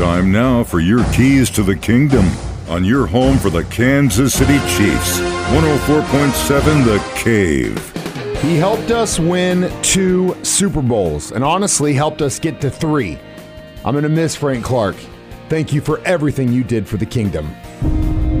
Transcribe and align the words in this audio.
Time 0.00 0.32
now 0.32 0.64
for 0.64 0.80
your 0.80 1.04
keys 1.12 1.50
to 1.50 1.62
the 1.62 1.76
kingdom 1.76 2.24
on 2.70 2.86
your 2.86 3.06
home 3.06 3.36
for 3.36 3.50
the 3.50 3.64
Kansas 3.64 4.32
City 4.32 4.58
Chiefs. 4.60 5.20
104.7 5.20 6.84
The 6.86 6.98
Cave. 7.14 8.40
He 8.42 8.56
helped 8.56 8.90
us 8.92 9.18
win 9.18 9.70
two 9.82 10.34
Super 10.42 10.80
Bowls 10.80 11.32
and 11.32 11.44
honestly 11.44 11.92
helped 11.92 12.22
us 12.22 12.38
get 12.38 12.62
to 12.62 12.70
three. 12.70 13.18
I'm 13.84 13.92
going 13.92 14.04
to 14.04 14.08
miss 14.08 14.34
Frank 14.34 14.64
Clark. 14.64 14.96
Thank 15.50 15.70
you 15.70 15.82
for 15.82 16.00
everything 16.06 16.50
you 16.50 16.64
did 16.64 16.88
for 16.88 16.96
the 16.96 17.04
kingdom. 17.04 17.54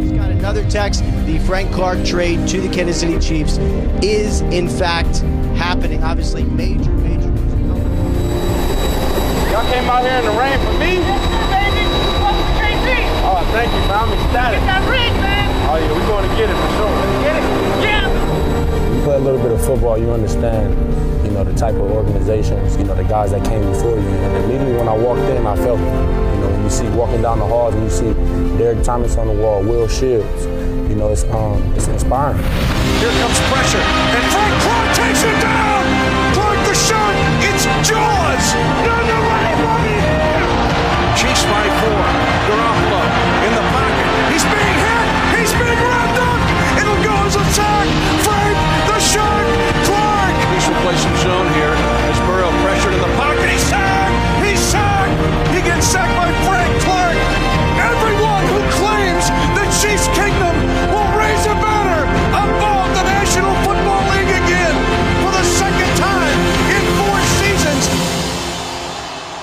He's 0.00 0.12
got 0.12 0.30
another 0.30 0.66
text. 0.70 1.04
The 1.26 1.38
Frank 1.40 1.74
Clark 1.74 2.06
trade 2.06 2.48
to 2.48 2.62
the 2.62 2.74
Kansas 2.74 3.00
City 3.00 3.18
Chiefs 3.18 3.58
is, 4.02 4.40
in 4.40 4.66
fact, 4.66 5.18
happening. 5.58 6.02
Obviously, 6.02 6.42
major, 6.42 6.90
major. 6.92 7.28
Y'all 9.50 9.70
came 9.70 9.90
out 9.90 10.02
here 10.04 10.16
in 10.16 10.24
the 10.24 10.30
rain 10.38 10.58
for 10.60 10.72
me? 10.78 10.94
Yes, 11.02 11.20
sir, 11.26 11.42
baby. 11.50 11.82
Welcome 12.22 12.46
to 12.46 12.54
KC. 12.62 12.86
Oh, 13.26 13.42
thank 13.50 13.66
you, 13.74 13.82
man. 13.89 13.89
I'm 14.00 14.08
ecstatic. 14.16 14.60
Get 14.60 14.80
that 14.80 14.88
ring, 14.88 15.12
man. 15.20 15.44
Oh, 15.68 15.76
yeah, 15.76 15.92
we're 15.92 16.08
going 16.08 16.24
to 16.24 16.34
get 16.34 16.48
it 16.48 16.56
for 16.56 16.70
sure. 16.80 16.88
Get 17.20 17.36
it. 17.36 17.44
Yeah. 17.84 18.96
You 18.96 19.02
play 19.04 19.16
a 19.16 19.18
little 19.20 19.42
bit 19.42 19.52
of 19.52 19.60
football, 19.60 19.98
you 19.98 20.10
understand, 20.10 20.72
you 21.22 21.30
know, 21.32 21.44
the 21.44 21.52
type 21.52 21.74
of 21.74 21.84
organizations, 21.92 22.78
you 22.78 22.84
know, 22.84 22.94
the 22.94 23.04
guys 23.04 23.32
that 23.32 23.44
came 23.44 23.60
before 23.60 24.00
you. 24.00 24.08
And 24.08 24.44
immediately 24.44 24.72
when 24.72 24.88
I 24.88 24.96
walked 24.96 25.20
in, 25.28 25.46
I 25.46 25.54
felt 25.54 25.80
it. 25.80 25.84
You 25.84 26.40
know, 26.40 26.48
when 26.48 26.64
you 26.64 26.70
see 26.70 26.88
walking 26.96 27.20
down 27.20 27.40
the 27.40 27.46
halls 27.46 27.74
and 27.74 27.84
you 27.84 27.90
see 27.90 28.14
Derrick 28.56 28.82
Thomas 28.82 29.18
on 29.18 29.26
the 29.26 29.34
wall, 29.34 29.62
Will 29.62 29.86
Shields, 29.86 30.46
you 30.88 30.96
know, 30.96 31.12
it's 31.12 31.24
um, 31.24 31.60
it's 31.76 31.86
inspiring. 31.86 32.40
Here 33.04 33.12
comes 33.20 33.38
pressure, 33.52 33.84
and 33.84 34.32